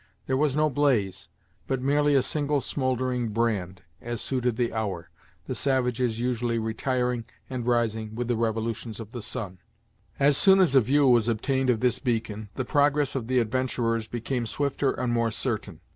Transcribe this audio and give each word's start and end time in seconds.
There 0.25 0.35
was 0.35 0.55
no 0.55 0.67
blaze, 0.67 1.27
but 1.67 1.79
merely 1.79 2.15
a 2.15 2.23
single 2.23 2.59
smouldering 2.59 3.27
brand, 3.29 3.83
as 4.01 4.19
suited 4.19 4.55
the 4.55 4.73
hour; 4.73 5.11
the 5.45 5.53
savages 5.53 6.19
usually 6.19 6.57
retiring 6.57 7.23
and 7.51 7.67
rising 7.67 8.15
with 8.15 8.27
the 8.27 8.35
revolutions 8.35 8.99
of 8.99 9.11
the 9.11 9.21
sun. 9.21 9.59
As 10.19 10.37
soon 10.39 10.59
as 10.59 10.73
a 10.73 10.81
view 10.81 11.05
was 11.07 11.27
obtained 11.27 11.69
of 11.69 11.81
this 11.81 11.99
beacon, 11.99 12.49
the 12.55 12.65
progress 12.65 13.13
of 13.13 13.27
the 13.27 13.37
adventurers 13.37 14.07
became 14.07 14.47
swifter 14.47 14.89
and 14.93 15.13
more 15.13 15.29
certain. 15.29 15.81